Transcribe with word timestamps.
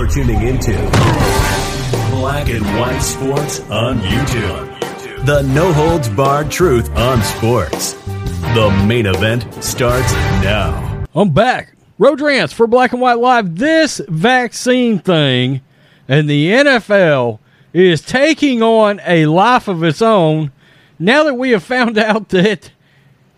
You're 0.00 0.08
tuning 0.08 0.40
into 0.40 0.72
Black 2.10 2.48
and 2.48 2.64
White 2.80 3.00
Sports 3.00 3.60
on 3.68 3.98
YouTube. 3.98 5.26
The 5.26 5.42
no 5.42 5.74
holds 5.74 6.08
barred 6.08 6.50
truth 6.50 6.88
on 6.96 7.22
sports. 7.22 7.92
The 8.54 8.84
main 8.86 9.04
event 9.04 9.62
starts 9.62 10.10
now. 10.42 11.04
I'm 11.14 11.34
back. 11.34 11.76
Road 11.98 12.18
Rodrance 12.18 12.50
for 12.50 12.66
Black 12.66 12.94
and 12.94 13.02
White 13.02 13.18
Live. 13.18 13.56
This 13.56 14.00
vaccine 14.08 15.00
thing 15.00 15.60
and 16.08 16.30
the 16.30 16.50
NFL 16.50 17.38
is 17.74 18.00
taking 18.00 18.62
on 18.62 19.02
a 19.06 19.26
life 19.26 19.68
of 19.68 19.84
its 19.84 20.00
own 20.00 20.50
now 20.98 21.24
that 21.24 21.34
we 21.34 21.50
have 21.50 21.62
found 21.62 21.98
out 21.98 22.30
that 22.30 22.70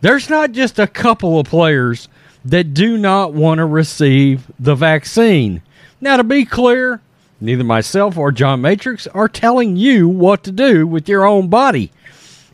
there's 0.01 0.31
not 0.31 0.53
just 0.53 0.79
a 0.79 0.87
couple 0.87 1.41
of 1.41 1.49
players 1.49 2.09
that 2.45 2.73
do 2.73 2.97
not 2.97 3.35
want 3.35 3.59
to 3.59 3.67
receive 3.67 4.49
the 4.61 4.77
vaccine. 4.77 5.61
Now, 6.03 6.17
to 6.17 6.25
be 6.25 6.45
clear, 6.45 7.01
neither 7.41 7.63
myself 7.63 8.19
or 8.19 8.33
John 8.33 8.61
Matrix 8.61 9.07
are 9.07 9.29
telling 9.29 9.77
you 9.77 10.09
what 10.09 10.43
to 10.43 10.51
do 10.51 10.85
with 10.85 11.09
your 11.09 11.25
own 11.25 11.47
body. 11.47 11.93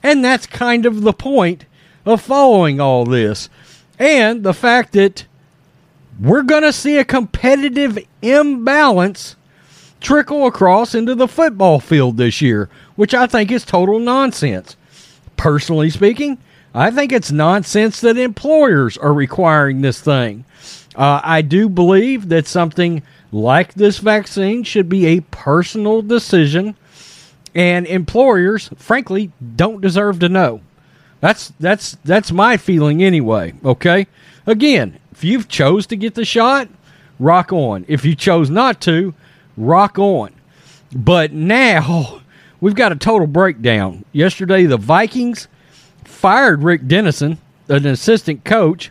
And 0.02 0.22
that's 0.22 0.46
kind 0.46 0.84
of 0.84 1.00
the 1.00 1.14
point 1.14 1.64
of 2.04 2.20
following 2.20 2.78
all 2.78 3.06
this. 3.06 3.48
And 3.98 4.42
the 4.42 4.52
fact 4.52 4.92
that 4.92 5.24
we're 6.20 6.42
going 6.42 6.62
to 6.62 6.74
see 6.74 6.98
a 6.98 7.06
competitive 7.06 7.98
imbalance 8.20 9.34
trickle 9.98 10.46
across 10.46 10.94
into 10.94 11.14
the 11.14 11.26
football 11.26 11.80
field 11.80 12.18
this 12.18 12.42
year, 12.42 12.68
which 12.96 13.14
I 13.14 13.26
think 13.26 13.50
is 13.50 13.64
total 13.64 13.98
nonsense. 13.98 14.76
Personally 15.38 15.88
speaking, 15.88 16.36
I 16.74 16.90
think 16.90 17.12
it's 17.12 17.32
nonsense 17.32 18.02
that 18.02 18.18
employers 18.18 18.98
are 18.98 19.14
requiring 19.14 19.80
this 19.80 20.02
thing. 20.02 20.44
Uh, 20.94 21.22
I 21.24 21.40
do 21.40 21.70
believe 21.70 22.28
that 22.28 22.46
something 22.46 23.02
like 23.30 23.74
this 23.74 23.98
vaccine 23.98 24.62
should 24.62 24.88
be 24.88 25.06
a 25.06 25.20
personal 25.20 26.02
decision, 26.02 26.76
and 27.54 27.86
employers, 27.86 28.70
frankly, 28.76 29.32
don't 29.56 29.80
deserve 29.80 30.18
to 30.20 30.28
know. 30.28 30.60
That's 31.20 31.52
that's 31.58 31.96
that's 32.04 32.30
my 32.30 32.56
feeling 32.56 33.02
anyway. 33.02 33.54
Okay, 33.64 34.06
again, 34.46 34.98
if 35.12 35.24
you've 35.24 35.48
chose 35.48 35.86
to 35.88 35.96
get 35.96 36.14
the 36.14 36.24
shot, 36.24 36.68
rock 37.18 37.52
on. 37.52 37.84
If 37.88 38.04
you 38.04 38.14
chose 38.14 38.50
not 38.50 38.80
to, 38.82 39.14
rock 39.56 39.98
on. 39.98 40.32
But 40.94 41.32
now 41.32 42.22
we've 42.60 42.74
got 42.74 42.92
a 42.92 42.96
total 42.96 43.26
breakdown. 43.26 44.04
Yesterday, 44.12 44.64
the 44.64 44.76
Vikings 44.76 45.48
fired 46.04 46.62
Rick 46.62 46.86
Dennison, 46.86 47.38
an 47.68 47.86
assistant 47.86 48.44
coach, 48.44 48.90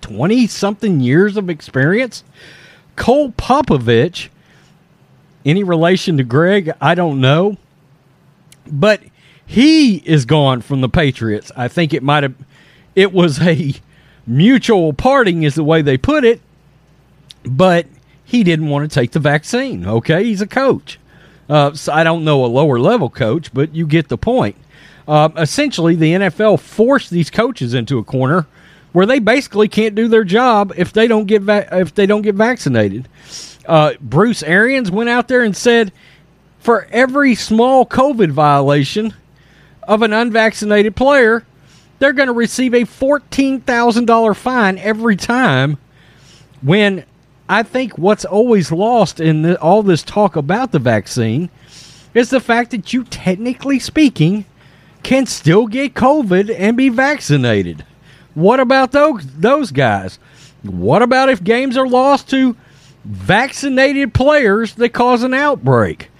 20 0.00 0.46
something 0.46 1.00
years 1.00 1.36
of 1.36 1.50
experience. 1.50 2.24
Cole 2.96 3.30
Popovich, 3.32 4.28
any 5.44 5.64
relation 5.64 6.16
to 6.18 6.24
Greg, 6.24 6.72
I 6.80 6.94
don't 6.94 7.20
know. 7.20 7.56
But 8.66 9.02
he 9.44 9.96
is 9.96 10.24
gone 10.24 10.60
from 10.60 10.80
the 10.80 10.88
Patriots. 10.88 11.50
I 11.56 11.68
think 11.68 11.92
it 11.92 12.02
might 12.02 12.22
have, 12.22 12.34
it 12.94 13.12
was 13.12 13.40
a 13.40 13.74
mutual 14.26 14.92
parting, 14.92 15.42
is 15.42 15.54
the 15.54 15.64
way 15.64 15.82
they 15.82 15.96
put 15.96 16.24
it. 16.24 16.40
But 17.44 17.86
he 18.24 18.44
didn't 18.44 18.68
want 18.68 18.88
to 18.88 18.94
take 18.94 19.10
the 19.10 19.20
vaccine. 19.20 19.86
Okay, 19.86 20.24
he's 20.24 20.40
a 20.40 20.46
coach. 20.46 20.98
Uh, 21.48 21.74
so 21.74 21.92
I 21.92 22.04
don't 22.04 22.24
know 22.24 22.44
a 22.44 22.46
lower 22.46 22.78
level 22.78 23.10
coach, 23.10 23.52
but 23.52 23.74
you 23.74 23.86
get 23.86 24.08
the 24.08 24.16
point. 24.16 24.56
Uh, 25.06 25.28
essentially, 25.36 25.96
the 25.96 26.12
NFL 26.12 26.60
forced 26.60 27.10
these 27.10 27.30
coaches 27.30 27.74
into 27.74 27.98
a 27.98 28.04
corner 28.04 28.46
where 28.92 29.06
they 29.06 29.18
basically 29.18 29.68
can't 29.68 29.94
do 29.94 30.08
their 30.08 30.24
job 30.24 30.72
if 30.76 30.92
they 30.92 31.08
don't 31.08 31.26
get 31.26 31.42
va- 31.42 31.68
if 31.80 31.94
they 31.94 32.06
don't 32.06 32.22
get 32.22 32.34
vaccinated. 32.34 33.08
Uh, 33.66 33.92
Bruce 34.00 34.42
Arians 34.42 34.90
went 34.90 35.08
out 35.08 35.28
there 35.28 35.42
and 35.42 35.56
said, 35.56 35.92
for 36.58 36.86
every 36.90 37.34
small 37.34 37.86
COVID 37.86 38.30
violation 38.30 39.14
of 39.84 40.02
an 40.02 40.12
unvaccinated 40.12 40.94
player, 40.94 41.44
they're 41.98 42.12
going 42.12 42.28
to 42.28 42.32
receive 42.32 42.74
a 42.74 42.84
fourteen 42.84 43.60
thousand 43.60 44.06
dollar 44.06 44.34
fine 44.34 44.78
every 44.78 45.16
time. 45.16 45.78
When 46.60 47.04
I 47.48 47.62
think 47.62 47.98
what's 47.98 48.24
always 48.24 48.70
lost 48.70 49.20
in 49.20 49.42
the, 49.42 49.60
all 49.60 49.82
this 49.82 50.02
talk 50.02 50.36
about 50.36 50.72
the 50.72 50.78
vaccine 50.78 51.50
is 52.14 52.30
the 52.30 52.40
fact 52.40 52.70
that 52.70 52.92
you, 52.92 53.04
technically 53.04 53.78
speaking, 53.78 54.44
can 55.02 55.26
still 55.26 55.66
get 55.66 55.94
COVID 55.94 56.54
and 56.56 56.76
be 56.76 56.88
vaccinated. 56.88 57.84
What 58.34 58.60
about 58.60 58.92
those 58.92 59.26
those 59.26 59.70
guys? 59.70 60.18
What 60.62 61.02
about 61.02 61.28
if 61.28 61.42
games 61.42 61.76
are 61.76 61.88
lost 61.88 62.30
to 62.30 62.56
vaccinated 63.04 64.14
players 64.14 64.74
that 64.74 64.90
cause 64.90 65.22
an 65.22 65.34
outbreak? 65.34 66.10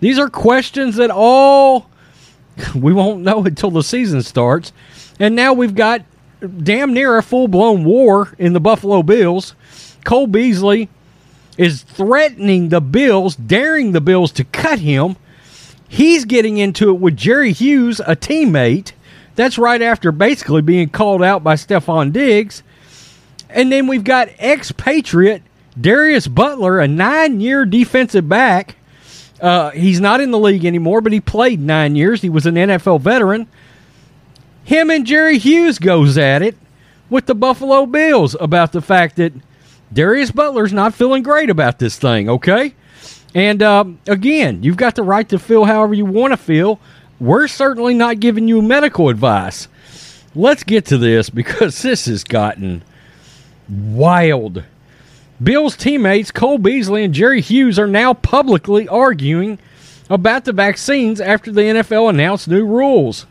These 0.00 0.18
are 0.18 0.28
questions 0.28 0.96
that 0.96 1.10
all 1.10 1.88
we 2.74 2.92
won't 2.92 3.22
know 3.22 3.44
until 3.44 3.70
the 3.70 3.82
season 3.82 4.22
starts. 4.22 4.72
And 5.18 5.36
now 5.36 5.52
we've 5.52 5.74
got 5.74 6.02
damn 6.62 6.92
near 6.92 7.16
a 7.16 7.22
full 7.22 7.48
blown 7.48 7.84
war 7.84 8.34
in 8.38 8.52
the 8.52 8.60
Buffalo 8.60 9.02
Bills. 9.02 9.54
Cole 10.04 10.26
Beasley 10.26 10.88
is 11.56 11.82
threatening 11.82 12.70
the 12.70 12.80
Bills, 12.80 13.36
daring 13.36 13.92
the 13.92 14.00
Bills 14.00 14.32
to 14.32 14.44
cut 14.44 14.80
him. 14.80 15.16
He's 15.88 16.24
getting 16.24 16.58
into 16.58 16.88
it 16.88 16.98
with 16.98 17.16
Jerry 17.16 17.52
Hughes, 17.52 18.00
a 18.00 18.16
teammate. 18.16 18.92
That's 19.34 19.58
right 19.58 19.80
after 19.80 20.12
basically 20.12 20.62
being 20.62 20.88
called 20.88 21.22
out 21.22 21.42
by 21.42 21.54
Stefon 21.54 22.12
Diggs. 22.12 22.62
And 23.48 23.70
then 23.70 23.86
we've 23.86 24.04
got 24.04 24.28
expatriate 24.38 25.42
Darius 25.80 26.26
Butler, 26.26 26.80
a 26.80 26.88
nine 26.88 27.40
year 27.40 27.64
defensive 27.64 28.28
back. 28.28 28.76
Uh, 29.40 29.70
he's 29.70 30.00
not 30.00 30.20
in 30.20 30.30
the 30.30 30.38
league 30.38 30.64
anymore, 30.64 31.00
but 31.00 31.12
he 31.12 31.20
played 31.20 31.60
nine 31.60 31.96
years. 31.96 32.22
He 32.22 32.28
was 32.28 32.46
an 32.46 32.54
NFL 32.54 33.00
veteran. 33.00 33.48
Him 34.64 34.90
and 34.90 35.04
Jerry 35.04 35.38
Hughes 35.38 35.78
goes 35.78 36.16
at 36.16 36.42
it 36.42 36.56
with 37.10 37.26
the 37.26 37.34
Buffalo 37.34 37.84
Bills 37.86 38.36
about 38.40 38.72
the 38.72 38.80
fact 38.80 39.16
that 39.16 39.32
Darius 39.92 40.30
Butler's 40.30 40.72
not 40.72 40.94
feeling 40.94 41.22
great 41.22 41.50
about 41.50 41.78
this 41.78 41.98
thing, 41.98 42.28
okay? 42.28 42.74
And 43.34 43.62
um, 43.62 43.98
again, 44.06 44.62
you've 44.62 44.76
got 44.76 44.94
the 44.94 45.02
right 45.02 45.28
to 45.30 45.38
feel 45.38 45.64
however 45.64 45.94
you 45.94 46.04
want 46.04 46.32
to 46.32 46.36
feel. 46.36 46.78
We're 47.22 47.46
certainly 47.46 47.94
not 47.94 48.18
giving 48.18 48.48
you 48.48 48.60
medical 48.60 49.08
advice. 49.08 49.68
Let's 50.34 50.64
get 50.64 50.86
to 50.86 50.98
this 50.98 51.30
because 51.30 51.80
this 51.82 52.06
has 52.06 52.24
gotten 52.24 52.82
wild. 53.68 54.64
Bill's 55.40 55.76
teammates 55.76 56.32
Cole 56.32 56.58
Beasley 56.58 57.04
and 57.04 57.14
Jerry 57.14 57.40
Hughes 57.40 57.78
are 57.78 57.86
now 57.86 58.12
publicly 58.12 58.88
arguing 58.88 59.60
about 60.10 60.46
the 60.46 60.52
vaccines 60.52 61.20
after 61.20 61.52
the 61.52 61.60
NFL 61.60 62.10
announced 62.10 62.48
new 62.48 62.66
rules. 62.66 63.26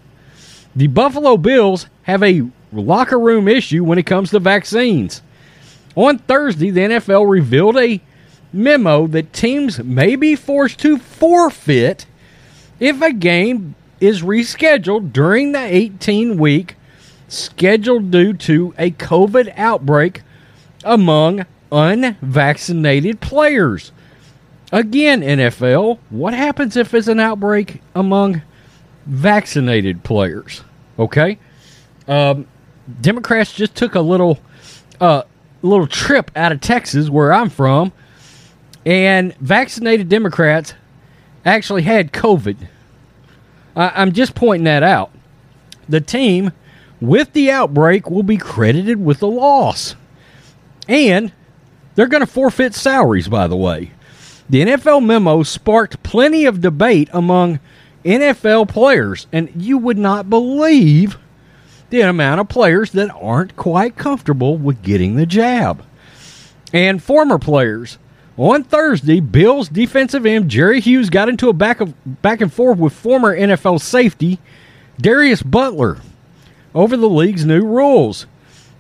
The 0.73 0.88
Buffalo 0.88 1.35
Bills 1.35 1.88
have 2.03 2.23
a 2.23 2.50
locker 2.72 3.19
room 3.19 3.50
issue 3.50 3.84
when 3.84 3.97
it 3.97 4.06
comes 4.06 4.29
to 4.29 4.40
vaccines. 4.40 5.22
On 5.97 6.18
Thursday, 6.18 6.69
the 6.69 6.79
NFL 6.79 7.29
revealed 7.29 7.75
a 7.75 8.00
memo 8.53 9.05
that 9.08 9.34
teams 9.34 9.84
may 9.84 10.16
be 10.16 10.37
forced 10.37 10.79
to 10.79 10.97
forfeit 10.97 12.05
if 12.79 13.02
a 13.02 13.11
game 13.11 13.76
is 14.01 14.23
rescheduled 14.23 15.13
during 15.13 15.53
the 15.53 15.63
18 15.63 16.37
week 16.37 16.75
scheduled 17.29 18.11
due 18.11 18.33
to 18.33 18.73
a 18.77 18.91
COVID 18.91 19.53
outbreak 19.57 20.23
among 20.83 21.45
unvaccinated 21.71 23.21
players. 23.21 23.93
Again, 24.71 25.21
NFL, 25.21 25.99
what 26.09 26.33
happens 26.33 26.75
if 26.75 26.93
it's 26.93 27.07
an 27.07 27.19
outbreak 27.19 27.81
among 27.95 28.41
vaccinated 29.05 30.03
players? 30.03 30.63
Okay. 30.97 31.37
Um, 32.07 32.47
Democrats 32.99 33.53
just 33.53 33.75
took 33.75 33.95
a 33.95 34.01
little 34.01 34.39
uh, 34.99 35.23
little 35.61 35.87
trip 35.87 36.31
out 36.35 36.51
of 36.51 36.61
Texas, 36.61 37.09
where 37.09 37.31
I'm 37.31 37.49
from, 37.49 37.91
and 38.85 39.35
vaccinated 39.37 40.09
Democrats 40.09 40.73
actually 41.45 41.83
had 41.83 42.11
COVID. 42.11 42.57
I, 43.76 44.02
am 44.02 44.12
just 44.12 44.35
pointing 44.35 44.66
that 44.66 44.84
out. 44.84 45.12
The 45.88 46.02
team 46.02 46.52
with 47.00 47.34
the 47.34 47.52
outbreak 47.52 48.09
will 48.09 48.23
be 48.23 48.38
credited 48.38 49.03
with 49.03 49.20
the 49.20 49.28
loss. 49.28 49.96
And 50.88 51.32
They're 51.96 52.08
going 52.08 52.22
to 52.22 52.28
forfeit 52.28 52.73
salaries, 52.73 53.28
by 53.28 53.47
the 53.47 53.58
way. 53.58 53.91
The 54.50 54.62
NFL 54.62 55.06
memo 55.06 55.44
sparked 55.44 56.03
plenty 56.03 56.46
of 56.46 56.62
debate 56.62 57.09
among 57.14 57.59
NFL 58.03 58.70
players, 58.70 59.28
and 59.32 59.50
you 59.56 59.78
would 59.78 59.97
not 59.97 60.29
believe 60.29 61.18
the 61.90 62.02
amount 62.02 62.41
of 62.41 62.50
players 62.50 62.91
that 62.94 63.14
aren't 63.14 63.56
quite 63.56 63.97
comfortable 63.97 64.58
with 64.58 64.82
getting 64.82 65.16
the 65.16 65.26
jab. 65.26 65.85
And 66.73 67.03
former 67.03 67.38
players. 67.38 67.97
On 68.41 68.64
Thursday, 68.64 69.20
Bills 69.20 69.70
defensive 69.70 70.26
end 70.26 70.49
Jerry 70.49 70.82
Hughes 70.82 71.11
got 71.11 71.29
into 71.29 71.47
a 71.47 71.53
back 71.53 71.79
of 71.79 71.93
back 72.23 72.41
and 72.41 72.52
forth 72.52 72.79
with 72.79 72.91
former 72.91 73.38
NFL 73.38 73.79
safety 73.79 74.40
Darius 74.99 75.43
Butler 75.43 75.97
over 76.73 76.97
the 76.97 77.08
league's 77.08 77.46
new 77.46 77.64
rules. 77.64 78.26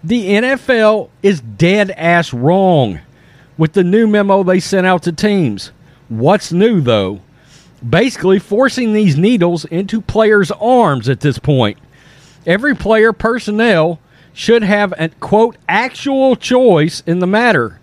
The 0.03 0.29
NFL 0.29 1.09
is 1.21 1.41
dead 1.41 1.91
ass 1.91 2.33
wrong 2.33 3.01
with 3.55 3.73
the 3.73 3.83
new 3.83 4.07
memo 4.07 4.41
they 4.41 4.59
sent 4.59 4.87
out 4.87 5.03
to 5.03 5.11
teams. 5.11 5.71
What's 6.09 6.51
new 6.51 6.81
though? 6.81 7.21
Basically 7.87 8.39
forcing 8.39 8.93
these 8.93 9.15
needles 9.15 9.65
into 9.65 10.01
players' 10.01 10.49
arms 10.49 11.07
at 11.07 11.19
this 11.19 11.37
point. 11.37 11.77
Every 12.47 12.75
player 12.75 13.13
personnel 13.13 13.99
should 14.33 14.63
have 14.63 14.91
a 14.97 15.09
quote 15.09 15.55
actual 15.69 16.35
choice 16.35 17.03
in 17.05 17.19
the 17.19 17.27
matter. 17.27 17.79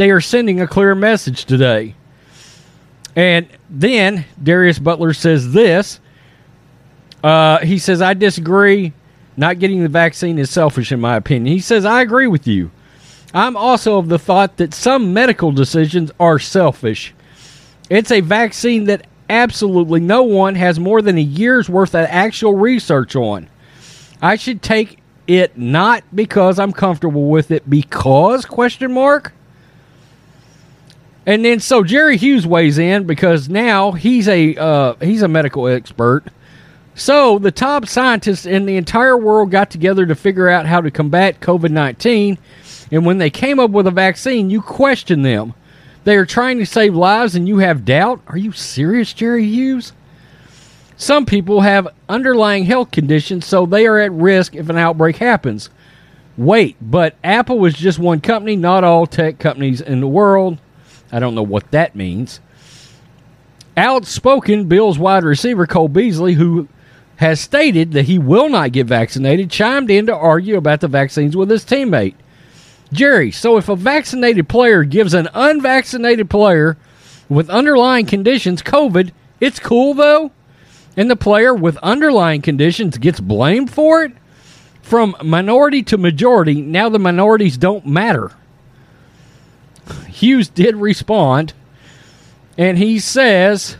They 0.00 0.10
are 0.12 0.22
sending 0.22 0.62
a 0.62 0.66
clear 0.66 0.94
message 0.94 1.44
today. 1.44 1.94
And 3.14 3.46
then 3.68 4.24
Darius 4.42 4.78
Butler 4.78 5.12
says 5.12 5.52
this. 5.52 6.00
Uh, 7.22 7.58
he 7.58 7.76
says, 7.76 8.00
I 8.00 8.14
disagree. 8.14 8.94
Not 9.36 9.58
getting 9.58 9.82
the 9.82 9.90
vaccine 9.90 10.38
is 10.38 10.48
selfish, 10.48 10.90
in 10.90 11.02
my 11.02 11.16
opinion. 11.16 11.52
He 11.52 11.60
says, 11.60 11.84
I 11.84 12.00
agree 12.00 12.28
with 12.28 12.46
you. 12.46 12.70
I'm 13.34 13.58
also 13.58 13.98
of 13.98 14.08
the 14.08 14.18
thought 14.18 14.56
that 14.56 14.72
some 14.72 15.12
medical 15.12 15.52
decisions 15.52 16.10
are 16.18 16.38
selfish. 16.38 17.12
It's 17.90 18.10
a 18.10 18.22
vaccine 18.22 18.84
that 18.84 19.06
absolutely 19.28 20.00
no 20.00 20.22
one 20.22 20.54
has 20.54 20.80
more 20.80 21.02
than 21.02 21.18
a 21.18 21.20
year's 21.20 21.68
worth 21.68 21.94
of 21.94 22.06
actual 22.08 22.54
research 22.54 23.16
on. 23.16 23.50
I 24.22 24.36
should 24.36 24.62
take 24.62 25.02
it 25.26 25.58
not 25.58 26.04
because 26.14 26.58
I'm 26.58 26.72
comfortable 26.72 27.28
with 27.28 27.50
it 27.50 27.68
because 27.68 28.46
question 28.46 28.94
mark 28.94 29.34
and 31.30 31.44
then 31.44 31.60
so 31.60 31.84
Jerry 31.84 32.16
Hughes 32.16 32.44
weighs 32.44 32.76
in 32.76 33.04
because 33.04 33.48
now 33.48 33.92
he's 33.92 34.26
a 34.26 34.56
uh, 34.56 34.94
he's 35.00 35.22
a 35.22 35.28
medical 35.28 35.68
expert. 35.68 36.24
So 36.96 37.38
the 37.38 37.52
top 37.52 37.86
scientists 37.86 38.46
in 38.46 38.66
the 38.66 38.76
entire 38.76 39.16
world 39.16 39.52
got 39.52 39.70
together 39.70 40.04
to 40.06 40.16
figure 40.16 40.48
out 40.48 40.66
how 40.66 40.80
to 40.80 40.90
combat 40.90 41.38
COVID 41.38 41.70
nineteen, 41.70 42.36
and 42.90 43.06
when 43.06 43.18
they 43.18 43.30
came 43.30 43.60
up 43.60 43.70
with 43.70 43.86
a 43.86 43.92
vaccine, 43.92 44.50
you 44.50 44.60
question 44.60 45.22
them. 45.22 45.54
They 46.02 46.16
are 46.16 46.26
trying 46.26 46.58
to 46.58 46.66
save 46.66 46.96
lives, 46.96 47.36
and 47.36 47.46
you 47.46 47.58
have 47.58 47.84
doubt. 47.84 48.20
Are 48.26 48.36
you 48.36 48.50
serious, 48.50 49.12
Jerry 49.12 49.46
Hughes? 49.46 49.92
Some 50.96 51.26
people 51.26 51.60
have 51.60 51.94
underlying 52.08 52.64
health 52.64 52.90
conditions, 52.90 53.46
so 53.46 53.66
they 53.66 53.86
are 53.86 54.00
at 54.00 54.10
risk 54.10 54.56
if 54.56 54.68
an 54.68 54.78
outbreak 54.78 55.18
happens. 55.18 55.70
Wait, 56.36 56.76
but 56.80 57.14
Apple 57.22 57.60
was 57.60 57.74
just 57.74 58.00
one 58.00 58.20
company, 58.20 58.56
not 58.56 58.82
all 58.82 59.06
tech 59.06 59.38
companies 59.38 59.80
in 59.80 60.00
the 60.00 60.08
world. 60.08 60.58
I 61.12 61.18
don't 61.18 61.34
know 61.34 61.42
what 61.42 61.70
that 61.70 61.94
means. 61.94 62.40
Outspoken 63.76 64.66
Bills 64.66 64.98
wide 64.98 65.24
receiver 65.24 65.66
Cole 65.66 65.88
Beasley, 65.88 66.34
who 66.34 66.68
has 67.16 67.40
stated 67.40 67.92
that 67.92 68.06
he 68.06 68.18
will 68.18 68.48
not 68.48 68.72
get 68.72 68.86
vaccinated, 68.86 69.50
chimed 69.50 69.90
in 69.90 70.06
to 70.06 70.16
argue 70.16 70.56
about 70.56 70.80
the 70.80 70.88
vaccines 70.88 71.36
with 71.36 71.50
his 71.50 71.64
teammate. 71.64 72.14
Jerry, 72.92 73.30
so 73.30 73.56
if 73.56 73.68
a 73.68 73.76
vaccinated 73.76 74.48
player 74.48 74.84
gives 74.84 75.14
an 75.14 75.28
unvaccinated 75.34 76.28
player 76.28 76.76
with 77.28 77.48
underlying 77.50 78.06
conditions 78.06 78.62
COVID, 78.62 79.12
it's 79.38 79.60
cool 79.60 79.94
though? 79.94 80.32
And 80.96 81.10
the 81.10 81.16
player 81.16 81.54
with 81.54 81.76
underlying 81.78 82.42
conditions 82.42 82.98
gets 82.98 83.20
blamed 83.20 83.70
for 83.70 84.02
it? 84.02 84.12
From 84.82 85.14
minority 85.22 85.84
to 85.84 85.98
majority, 85.98 86.60
now 86.60 86.88
the 86.88 86.98
minorities 86.98 87.56
don't 87.56 87.86
matter. 87.86 88.32
Hughes 90.08 90.48
did 90.48 90.76
respond, 90.76 91.52
and 92.56 92.78
he 92.78 92.98
says, 92.98 93.76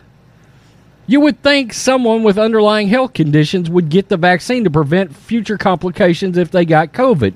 You 1.07 1.21
would 1.21 1.43
think 1.43 1.73
someone 1.73 2.23
with 2.23 2.39
underlying 2.39 2.89
health 2.89 3.13
conditions 3.13 3.71
would 3.71 3.89
get 3.89 4.09
the 4.09 4.17
vaccine 4.17 4.65
to 4.65 4.71
prevent 4.71 5.15
future 5.15 5.59
complications 5.59 6.39
if 6.39 6.51
they 6.51 6.65
got 6.65 6.93
COVID. 6.93 7.35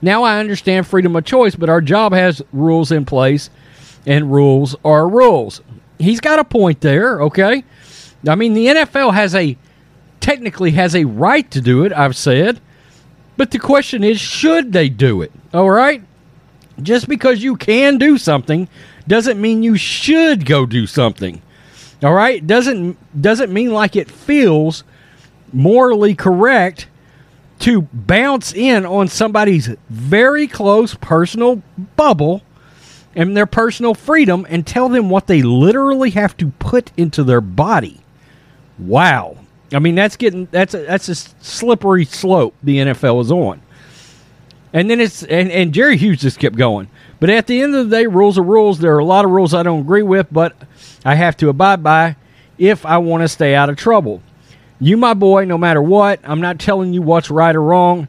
Now 0.00 0.22
I 0.22 0.38
understand 0.38 0.86
freedom 0.86 1.16
of 1.16 1.24
choice, 1.24 1.56
but 1.56 1.68
our 1.68 1.80
job 1.80 2.12
has 2.12 2.42
rules 2.52 2.92
in 2.92 3.04
place, 3.04 3.50
and 4.06 4.32
rules 4.32 4.76
are 4.84 5.08
rules. 5.08 5.60
He's 5.98 6.20
got 6.20 6.38
a 6.38 6.44
point 6.44 6.80
there, 6.80 7.22
okay? 7.22 7.64
I 8.26 8.34
mean, 8.34 8.54
the 8.54 8.66
NFL 8.66 9.14
has 9.14 9.34
a 9.34 9.56
technically 10.20 10.72
has 10.72 10.94
a 10.94 11.04
right 11.04 11.48
to 11.50 11.60
do 11.60 11.84
it, 11.84 11.92
I've 11.92 12.16
said. 12.16 12.60
But 13.36 13.52
the 13.52 13.58
question 13.58 14.02
is, 14.02 14.20
should 14.20 14.72
they 14.72 14.88
do 14.88 15.22
it? 15.22 15.32
All 15.54 15.70
right? 15.70 16.02
Just 16.82 17.08
because 17.08 17.42
you 17.42 17.56
can 17.56 17.98
do 17.98 18.18
something 18.18 18.68
doesn't 19.06 19.40
mean 19.40 19.62
you 19.62 19.76
should 19.76 20.46
go 20.46 20.66
do 20.66 20.86
something. 20.86 21.42
All 22.02 22.12
right? 22.12 22.46
Doesn't 22.46 22.96
doesn't 23.20 23.52
mean 23.52 23.72
like 23.72 23.96
it 23.96 24.10
feels 24.10 24.84
morally 25.52 26.14
correct 26.14 26.88
to 27.60 27.82
bounce 27.92 28.54
in 28.54 28.86
on 28.86 29.08
somebody's 29.08 29.68
very 29.90 30.46
close 30.46 30.94
personal 30.94 31.62
bubble 31.96 32.42
and 33.16 33.36
their 33.36 33.46
personal 33.46 33.94
freedom 33.94 34.46
and 34.48 34.66
tell 34.66 34.88
them 34.88 35.10
what 35.10 35.26
they 35.26 35.42
literally 35.42 36.10
have 36.10 36.36
to 36.36 36.48
put 36.60 36.92
into 36.96 37.24
their 37.24 37.40
body. 37.40 38.00
Wow. 38.78 39.38
I 39.72 39.80
mean 39.80 39.96
that's 39.96 40.16
getting 40.16 40.46
that's 40.52 40.74
a, 40.74 40.78
that's 40.84 41.08
a 41.08 41.14
slippery 41.16 42.04
slope 42.04 42.54
the 42.62 42.76
NFL 42.76 43.20
is 43.22 43.32
on. 43.32 43.60
And 44.72 44.90
then 44.90 45.00
it's 45.00 45.22
and, 45.22 45.50
and 45.50 45.72
Jerry 45.72 45.96
Hughes 45.96 46.20
just 46.20 46.38
kept 46.38 46.56
going. 46.56 46.88
But 47.20 47.30
at 47.30 47.46
the 47.46 47.60
end 47.60 47.74
of 47.74 47.88
the 47.88 47.96
day, 47.96 48.06
rules 48.06 48.38
are 48.38 48.42
rules. 48.42 48.78
There 48.78 48.94
are 48.94 49.00
a 49.00 49.04
lot 49.04 49.24
of 49.24 49.30
rules 49.30 49.54
I 49.54 49.62
don't 49.62 49.80
agree 49.80 50.02
with, 50.02 50.28
but 50.30 50.54
I 51.04 51.14
have 51.14 51.36
to 51.38 51.48
abide 51.48 51.82
by 51.82 52.16
if 52.58 52.84
I 52.84 52.98
want 52.98 53.22
to 53.22 53.28
stay 53.28 53.54
out 53.54 53.70
of 53.70 53.76
trouble. 53.76 54.22
You, 54.80 54.96
my 54.96 55.14
boy, 55.14 55.44
no 55.44 55.58
matter 55.58 55.82
what, 55.82 56.20
I'm 56.22 56.40
not 56.40 56.60
telling 56.60 56.92
you 56.92 57.02
what's 57.02 57.30
right 57.30 57.54
or 57.54 57.62
wrong, 57.62 58.06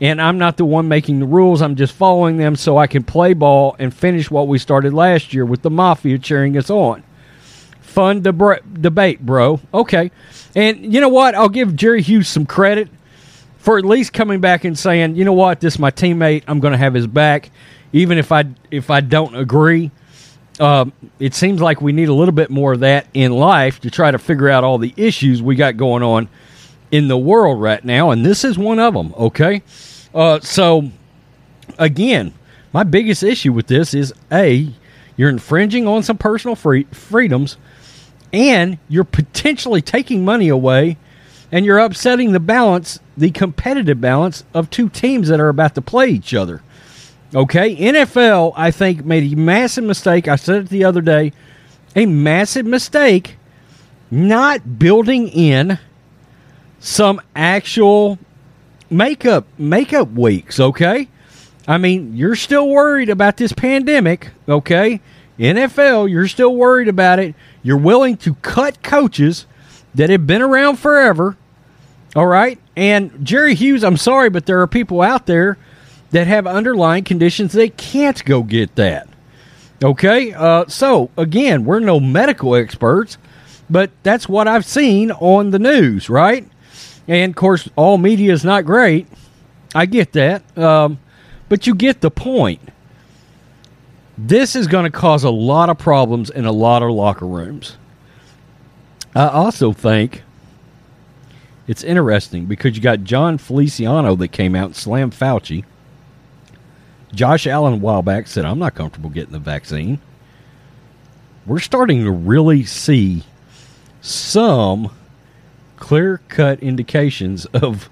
and 0.00 0.20
I'm 0.20 0.38
not 0.38 0.56
the 0.56 0.64
one 0.64 0.88
making 0.88 1.20
the 1.20 1.26
rules. 1.26 1.62
I'm 1.62 1.76
just 1.76 1.92
following 1.92 2.38
them 2.38 2.56
so 2.56 2.76
I 2.76 2.88
can 2.88 3.04
play 3.04 3.34
ball 3.34 3.76
and 3.78 3.94
finish 3.94 4.30
what 4.30 4.48
we 4.48 4.58
started 4.58 4.92
last 4.92 5.32
year 5.32 5.44
with 5.46 5.62
the 5.62 5.70
Mafia 5.70 6.18
cheering 6.18 6.56
us 6.56 6.70
on. 6.70 7.04
Fun 7.80 8.22
deb- 8.22 8.82
debate, 8.82 9.24
bro. 9.24 9.60
Okay. 9.72 10.10
And 10.56 10.92
you 10.92 11.00
know 11.00 11.08
what? 11.08 11.34
I'll 11.36 11.48
give 11.48 11.76
Jerry 11.76 12.02
Hughes 12.02 12.26
some 12.26 12.46
credit 12.46 12.88
for 13.62 13.78
at 13.78 13.84
least 13.84 14.12
coming 14.12 14.40
back 14.40 14.64
and 14.64 14.76
saying, 14.76 15.14
you 15.14 15.24
know 15.24 15.32
what, 15.32 15.60
this 15.60 15.74
is 15.74 15.78
my 15.78 15.92
teammate. 15.92 16.42
I'm 16.48 16.58
going 16.58 16.72
to 16.72 16.78
have 16.78 16.94
his 16.94 17.06
back, 17.06 17.52
even 17.92 18.18
if 18.18 18.32
I 18.32 18.44
if 18.72 18.90
I 18.90 19.00
don't 19.00 19.36
agree. 19.36 19.92
Um, 20.58 20.92
it 21.20 21.32
seems 21.32 21.60
like 21.60 21.80
we 21.80 21.92
need 21.92 22.08
a 22.08 22.12
little 22.12 22.34
bit 22.34 22.50
more 22.50 22.72
of 22.72 22.80
that 22.80 23.06
in 23.14 23.30
life 23.30 23.78
to 23.80 23.90
try 23.90 24.10
to 24.10 24.18
figure 24.18 24.48
out 24.48 24.64
all 24.64 24.78
the 24.78 24.92
issues 24.96 25.40
we 25.40 25.54
got 25.54 25.76
going 25.76 26.02
on 26.02 26.28
in 26.90 27.06
the 27.06 27.16
world 27.16 27.62
right 27.62 27.84
now, 27.84 28.10
and 28.10 28.26
this 28.26 28.44
is 28.44 28.58
one 28.58 28.80
of 28.80 28.94
them. 28.94 29.14
Okay, 29.16 29.62
uh, 30.12 30.40
so 30.40 30.90
again, 31.78 32.34
my 32.72 32.82
biggest 32.82 33.22
issue 33.22 33.52
with 33.52 33.68
this 33.68 33.94
is 33.94 34.12
a 34.32 34.68
you're 35.16 35.30
infringing 35.30 35.86
on 35.86 36.02
some 36.02 36.18
personal 36.18 36.56
free- 36.56 36.88
freedoms, 36.90 37.58
and 38.32 38.78
you're 38.88 39.04
potentially 39.04 39.80
taking 39.80 40.24
money 40.24 40.48
away 40.48 40.96
and 41.52 41.66
you're 41.66 41.78
upsetting 41.78 42.32
the 42.32 42.40
balance, 42.40 42.98
the 43.16 43.30
competitive 43.30 44.00
balance 44.00 44.42
of 44.54 44.70
two 44.70 44.88
teams 44.88 45.28
that 45.28 45.38
are 45.38 45.50
about 45.50 45.74
to 45.74 45.82
play 45.82 46.08
each 46.08 46.32
other. 46.34 46.62
Okay, 47.34 47.76
NFL, 47.76 48.54
I 48.56 48.70
think, 48.70 49.04
made 49.04 49.32
a 49.32 49.36
massive 49.36 49.84
mistake. 49.84 50.26
I 50.26 50.36
said 50.36 50.64
it 50.64 50.68
the 50.70 50.84
other 50.84 51.02
day 51.02 51.32
a 51.94 52.06
massive 52.06 52.66
mistake 52.66 53.36
not 54.10 54.78
building 54.78 55.28
in 55.28 55.78
some 56.80 57.20
actual 57.36 58.18
makeup 58.90 59.46
makeup 59.58 60.10
weeks, 60.12 60.58
okay? 60.58 61.08
I 61.66 61.78
mean, 61.78 62.16
you're 62.16 62.36
still 62.36 62.68
worried 62.68 63.08
about 63.08 63.36
this 63.36 63.52
pandemic, 63.52 64.30
okay? 64.48 65.00
NFL, 65.38 66.10
you're 66.10 66.28
still 66.28 66.54
worried 66.54 66.88
about 66.88 67.18
it. 67.18 67.34
You're 67.62 67.76
willing 67.76 68.16
to 68.18 68.34
cut 68.36 68.82
coaches 68.82 69.46
that 69.94 70.10
have 70.10 70.26
been 70.26 70.42
around 70.42 70.76
forever 70.76 71.36
all 72.14 72.26
right. 72.26 72.58
And 72.76 73.24
Jerry 73.24 73.54
Hughes, 73.54 73.84
I'm 73.84 73.96
sorry, 73.96 74.30
but 74.30 74.46
there 74.46 74.60
are 74.60 74.66
people 74.66 75.00
out 75.02 75.26
there 75.26 75.56
that 76.10 76.26
have 76.26 76.46
underlying 76.46 77.04
conditions 77.04 77.52
they 77.52 77.70
can't 77.70 78.22
go 78.24 78.42
get 78.42 78.74
that. 78.76 79.08
Okay. 79.82 80.32
Uh, 80.32 80.66
so, 80.66 81.10
again, 81.16 81.64
we're 81.64 81.80
no 81.80 81.98
medical 81.98 82.54
experts, 82.54 83.18
but 83.70 83.90
that's 84.02 84.28
what 84.28 84.46
I've 84.46 84.66
seen 84.66 85.10
on 85.10 85.50
the 85.50 85.58
news, 85.58 86.10
right? 86.10 86.46
And 87.08 87.30
of 87.30 87.36
course, 87.36 87.68
all 87.76 87.98
media 87.98 88.32
is 88.32 88.44
not 88.44 88.64
great. 88.64 89.06
I 89.74 89.86
get 89.86 90.12
that. 90.12 90.56
Um, 90.56 90.98
but 91.48 91.66
you 91.66 91.74
get 91.74 92.00
the 92.00 92.10
point. 92.10 92.60
This 94.16 94.54
is 94.54 94.66
going 94.66 94.84
to 94.84 94.90
cause 94.90 95.24
a 95.24 95.30
lot 95.30 95.70
of 95.70 95.78
problems 95.78 96.30
in 96.30 96.44
a 96.44 96.52
lot 96.52 96.82
of 96.82 96.90
locker 96.90 97.26
rooms. 97.26 97.76
I 99.14 99.28
also 99.28 99.72
think 99.72 100.22
it's 101.66 101.82
interesting 101.84 102.46
because 102.46 102.76
you 102.76 102.82
got 102.82 103.04
Jon 103.04 103.38
Feliciano 103.38 104.16
that 104.16 104.28
came 104.28 104.54
out 104.54 104.66
and 104.66 104.76
slammed 104.76 105.12
Fauci. 105.12 105.64
Josh 107.14 107.46
Allen 107.46 107.74
a 107.74 107.76
while 107.76 108.02
back 108.02 108.26
said, 108.26 108.44
I'm 108.44 108.58
not 108.58 108.74
comfortable 108.74 109.10
getting 109.10 109.32
the 109.32 109.38
vaccine. 109.38 110.00
We're 111.46 111.58
starting 111.58 112.04
to 112.04 112.10
really 112.10 112.64
see 112.64 113.24
some 114.00 114.90
clear 115.76 116.20
cut 116.28 116.60
indications 116.60 117.44
of 117.46 117.90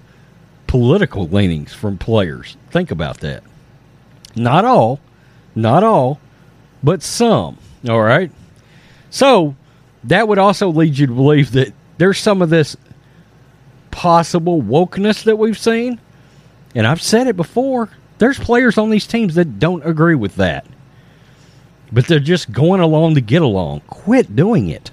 political 0.67 1.27
leanings 1.27 1.73
from 1.73 1.97
players. 1.97 2.57
Think 2.69 2.91
about 2.91 3.19
that. 3.19 3.43
Not 4.35 4.65
all, 4.65 4.99
not 5.55 5.83
all, 5.83 6.19
but 6.81 7.03
some. 7.03 7.57
All 7.87 8.01
right. 8.01 8.31
So 9.09 9.55
that 10.05 10.27
would 10.27 10.39
also 10.39 10.69
lead 10.69 10.97
you 10.97 11.07
to 11.07 11.13
believe 11.13 11.51
that 11.51 11.73
there's 11.97 12.17
some 12.17 12.41
of 12.41 12.49
this 12.49 12.77
possible 13.91 14.61
wokeness 14.61 15.23
that 15.23 15.37
we've 15.37 15.57
seen. 15.57 15.99
And 16.73 16.87
I've 16.87 17.01
said 17.01 17.27
it 17.27 17.35
before. 17.35 17.89
There's 18.17 18.39
players 18.39 18.77
on 18.77 18.89
these 18.89 19.07
teams 19.07 19.35
that 19.35 19.59
don't 19.59 19.85
agree 19.85 20.15
with 20.15 20.35
that. 20.37 20.65
But 21.91 22.07
they're 22.07 22.19
just 22.19 22.51
going 22.51 22.79
along 22.79 23.15
to 23.15 23.21
get 23.21 23.41
along. 23.41 23.81
Quit 23.87 24.35
doing 24.35 24.69
it. 24.69 24.91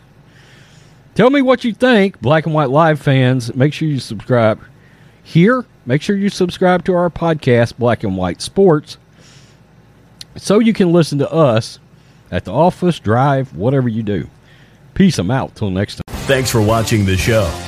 Tell 1.14 1.30
me 1.30 1.42
what 1.42 1.64
you 1.64 1.72
think, 1.72 2.20
Black 2.20 2.46
and 2.46 2.54
White 2.54 2.70
Live 2.70 3.00
fans. 3.00 3.54
Make 3.54 3.72
sure 3.72 3.88
you 3.88 3.98
subscribe 3.98 4.60
here. 5.22 5.64
Make 5.84 6.02
sure 6.02 6.16
you 6.16 6.28
subscribe 6.28 6.84
to 6.84 6.94
our 6.94 7.10
podcast, 7.10 7.76
Black 7.76 8.04
and 8.04 8.16
White 8.16 8.40
Sports, 8.40 8.98
so 10.36 10.58
you 10.58 10.72
can 10.72 10.92
listen 10.92 11.18
to 11.18 11.32
us 11.32 11.78
at 12.30 12.44
the 12.44 12.52
office, 12.52 13.00
drive, 13.00 13.54
whatever 13.56 13.88
you 13.88 14.02
do. 14.02 14.28
Peace. 14.94 15.18
I'm 15.18 15.30
out. 15.30 15.54
Till 15.56 15.70
next 15.70 15.96
time. 15.96 16.02
Thanks 16.26 16.50
for 16.50 16.60
watching 16.60 17.04
the 17.06 17.16
show. 17.16 17.67